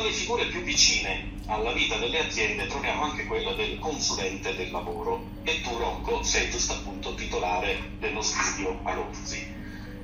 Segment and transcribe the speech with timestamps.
[0.00, 4.70] tra le figure più vicine alla vita delle aziende troviamo anche quella del consulente del
[4.70, 9.58] lavoro e tu Rocco sei giusto appunto titolare dello studio Alonzi.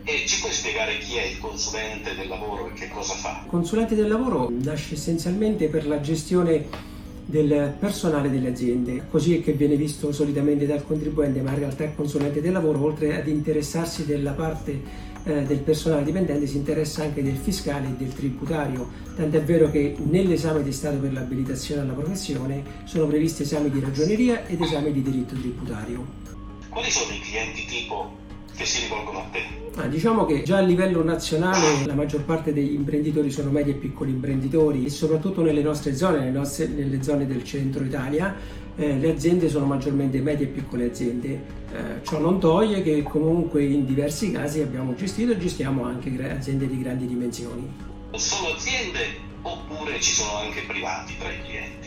[0.04, 3.40] E ci puoi spiegare chi è il consulente del lavoro e che cosa fa?
[3.44, 6.68] Il consulente del lavoro nasce essenzialmente per la gestione
[7.26, 11.84] del personale delle aziende, così è che viene visto solitamente dal contribuente, ma in realtà
[11.84, 14.80] il consulente del lavoro, oltre ad interessarsi della parte
[15.24, 19.96] eh, del personale dipendente, si interessa anche del fiscale e del tributario, tant'è vero che
[20.04, 25.02] nell'esame di Stato per l'abilitazione alla professione sono previsti esami di ragioneria ed esami di
[25.02, 26.06] diritto tributario.
[26.68, 28.24] Quali sono i clienti tipo
[28.56, 29.64] che si rivolgono a te?
[29.76, 33.74] Ah, diciamo che già a livello nazionale la maggior parte degli imprenditori sono medi e
[33.74, 38.34] piccoli imprenditori e soprattutto nelle nostre zone, nelle, nostre, nelle zone del centro Italia,
[38.74, 41.28] eh, le aziende sono maggiormente medie e piccole aziende.
[41.72, 46.66] Eh, ciò non toglie che comunque in diversi casi abbiamo gestito e gestiamo anche aziende
[46.66, 47.70] di grandi dimensioni.
[48.12, 51.85] Sono aziende oppure ci sono anche privati tra i clienti?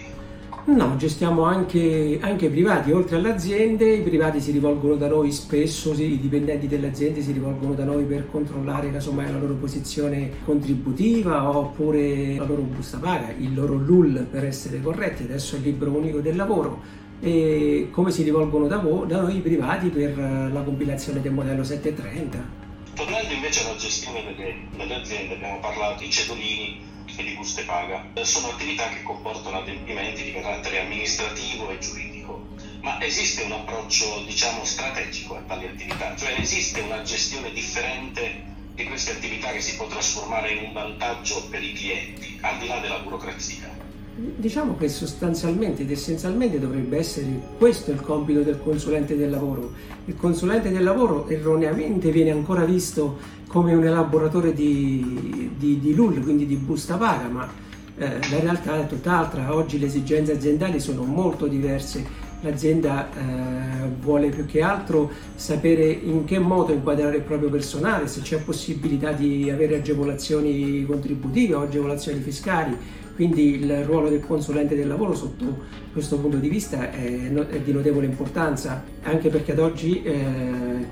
[0.69, 5.95] No, gestiamo anche, anche, privati, oltre alle aziende, i privati si rivolgono da noi spesso,
[5.95, 10.31] sì, i dipendenti delle aziende si rivolgono da noi per controllare casomai la loro posizione
[10.45, 15.65] contributiva oppure la loro busta paga, il loro LUL per essere corretti, adesso è il
[15.65, 16.81] libro unico del lavoro
[17.19, 21.63] e come si rivolgono da, voi, da noi i privati per la compilazione del modello
[21.63, 22.57] 730.
[22.93, 26.79] Tornando invece alla gestione delle, delle aziende, abbiamo parlato di cedolini,
[27.15, 28.05] e di buste paga.
[28.21, 32.47] Sono attività che comportano adempimenti di carattere amministrativo e giuridico.
[32.81, 36.15] Ma esiste un approccio, diciamo, strategico a tali attività?
[36.15, 41.47] Cioè esiste una gestione differente di queste attività che si può trasformare in un vantaggio
[41.49, 43.78] per i clienti, al di là della burocrazia?
[44.19, 49.71] Diciamo che sostanzialmente ed essenzialmente dovrebbe essere questo il compito del consulente del lavoro.
[50.05, 53.17] Il consulente del lavoro erroneamente viene ancora visto
[53.47, 57.49] come un elaboratore di, di, di LUL, quindi di busta paga, ma
[57.95, 59.55] eh, la realtà è tutt'altra.
[59.55, 62.27] Oggi le esigenze aziendali sono molto diverse.
[62.41, 68.21] L'azienda eh, vuole più che altro sapere in che modo inquadrare il proprio personale, se
[68.21, 72.77] c'è possibilità di avere agevolazioni contributive o agevolazioni fiscali,
[73.15, 77.73] quindi il ruolo del consulente del lavoro sotto questo punto di vista è, è di
[77.73, 80.13] notevole importanza, anche perché ad oggi eh,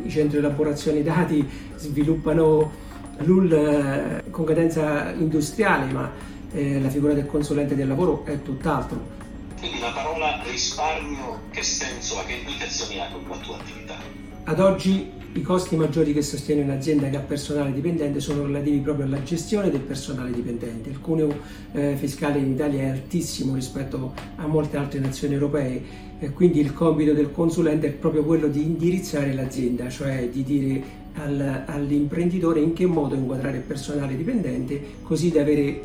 [0.04, 1.48] i centri di elaborazione dati
[1.78, 2.70] sviluppano
[3.20, 6.12] l'UL eh, con cadenza industriale, ma
[6.52, 9.27] eh, la figura del consulente del lavoro è tutt'altro.
[9.60, 13.96] Quindi la parola risparmio che senso ha, che implicazioni ha con la tua attività?
[14.44, 19.06] Ad oggi i costi maggiori che sostiene un'azienda che ha personale dipendente sono relativi proprio
[19.06, 20.90] alla gestione del personale dipendente.
[20.90, 21.40] Il cuneo
[21.74, 25.84] eh, fiscale in Italia è altissimo rispetto a molte altre nazioni europee
[26.20, 30.84] e quindi il compito del consulente è proprio quello di indirizzare l'azienda, cioè di dire
[31.16, 35.82] al, all'imprenditore in che modo inquadrare il personale dipendente così da avere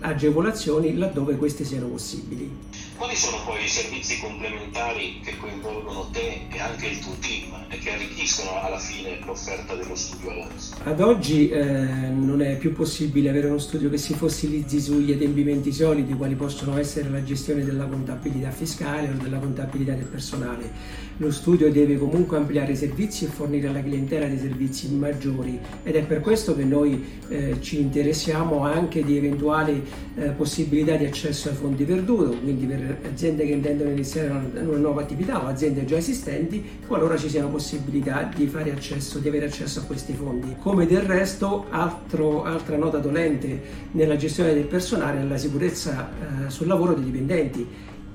[0.00, 2.75] agevolazioni laddove queste siano possibili.
[2.96, 7.76] Quali sono poi i servizi complementari che coinvolgono te e anche il tuo team e
[7.78, 10.76] che arricchiscono alla fine l'offerta dello studio Alonso?
[10.82, 15.72] Ad oggi eh, non è più possibile avere uno studio che si fossilizzi sugli adempimenti
[15.72, 21.04] solidi, quali possono essere la gestione della contabilità fiscale o della contabilità del personale.
[21.18, 25.96] Lo studio deve comunque ampliare i servizi e fornire alla clientela dei servizi maggiori ed
[25.96, 29.82] è per questo che noi eh, ci interessiamo anche di eventuali
[30.16, 35.02] eh, possibilità di accesso ai fondi perduto, quindi per aziende che intendono iniziare una, nuova
[35.02, 39.82] attività o aziende già esistenti, qualora ci siano possibilità di, accesso, di avere accesso a
[39.82, 40.56] questi fondi.
[40.60, 46.08] Come del resto, altro, altra nota dolente nella gestione del personale è la sicurezza
[46.46, 47.66] eh, sul lavoro dei dipendenti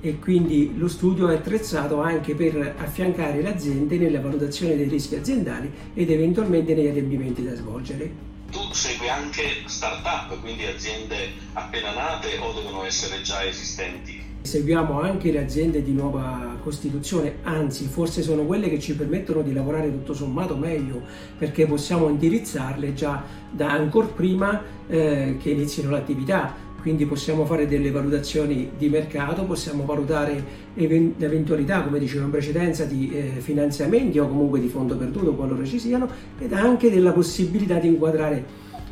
[0.04, 5.14] e quindi lo studio è attrezzato anche per affiancare le aziende nella valutazione dei rischi
[5.14, 8.30] aziendali ed eventualmente negli adempimenti da svolgere.
[8.50, 14.21] Tu segui anche start-up, quindi aziende appena nate o devono essere già esistenti?
[14.42, 19.52] Seguiamo anche le aziende di nuova costituzione, anzi forse sono quelle che ci permettono di
[19.52, 21.00] lavorare tutto sommato meglio
[21.38, 26.70] perché possiamo indirizzarle già da ancora prima eh, che inizino l'attività.
[26.80, 30.44] Quindi possiamo fare delle valutazioni di mercato, possiamo valutare
[30.74, 35.78] l'eventualità, come dicevo in precedenza, di eh, finanziamenti o comunque di fondo perduto qualora ci
[35.78, 36.08] siano
[36.40, 38.44] ed anche della possibilità di inquadrare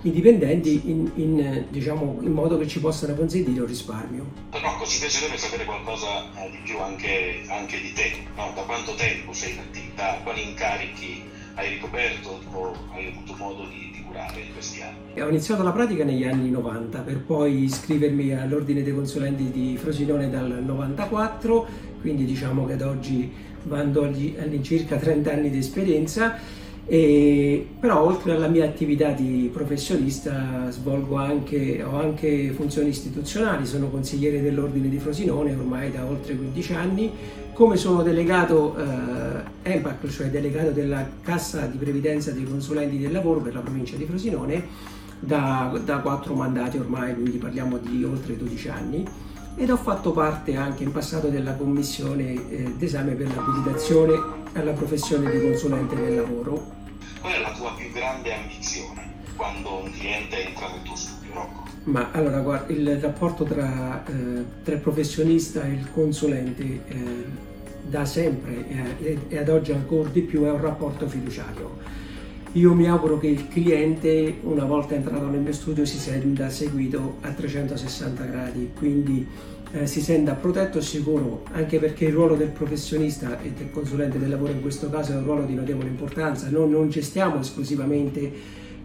[0.03, 4.25] i dipendenti in, in, diciamo, in, modo che ci possano consentire un risparmio.
[4.51, 8.53] Rocco, ci piacerebbe sapere qualcosa eh, di più anche, anche di te, no?
[8.55, 11.23] da quanto tempo sei in attività, quali incarichi
[11.55, 15.21] hai ricoperto o hai avuto modo di, di curare in questi anni?
[15.21, 20.31] Ho iniziato la pratica negli anni 90 per poi iscrivermi all'ordine dei consulenti di Frosinone
[20.31, 21.69] dal 94,
[22.01, 23.31] quindi diciamo che ad oggi
[23.65, 26.39] vanno all'incirca 30 anni di esperienza
[26.87, 33.89] E, però oltre alla mia attività di professionista svolgo anche, ho anche funzioni istituzionali, sono
[33.89, 37.11] consigliere dell'Ordine di Frosinone ormai da oltre 15 anni,
[37.53, 43.41] come sono delegato eh, EMPAC, cioè delegato della Cassa di Previdenza dei Consulenti del Lavoro
[43.41, 49.07] per la provincia di Frosinone da, 4 mandati ormai, quindi parliamo di oltre 12 anni
[49.61, 54.19] ed ho fatto parte anche in passato della commissione eh, d'esame per l'abilitazione
[54.55, 56.79] alla professione di consulente del lavoro
[57.21, 61.65] Qual è la tua più grande ambizione quando un cliente entra nel tuo studio, Rocco?
[61.85, 67.25] Ma allora, guarda, il rapporto tra, eh, tra, il professionista e il consulente eh,
[67.83, 71.79] da sempre eh, e ad oggi ancora di più è un rapporto fiduciario.
[72.55, 77.19] Io mi auguro che il cliente, una volta entrato nel mio studio, si senta seguito
[77.21, 79.25] a 360 gradi, quindi
[79.71, 84.19] eh, si senta protetto e sicuro, anche perché il ruolo del professionista e del consulente
[84.19, 86.51] del lavoro in questo caso è un ruolo di notevole importanza.
[86.51, 88.33] Noi non gestiamo esclusivamente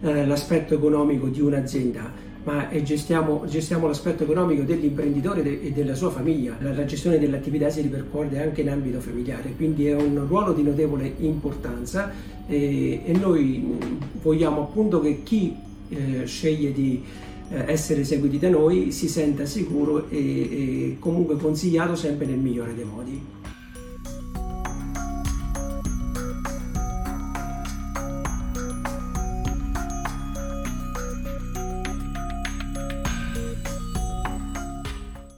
[0.00, 2.12] eh, l'aspetto economico di un'azienda,
[2.46, 6.56] ma gestiamo, gestiamo, l'aspetto economico dell'imprenditore e della sua famiglia.
[6.60, 10.62] La, la, gestione dell'attività si ripercuote anche in ambito familiare, quindi è un ruolo di
[10.62, 12.12] notevole importanza
[12.46, 13.76] e, e noi
[14.22, 15.56] vogliamo appunto che chi
[15.88, 17.02] eh, sceglie di
[17.48, 22.76] eh, essere seguiti da noi si senta sicuro e, e comunque consigliato sempre nel migliore
[22.76, 23.20] dei modi.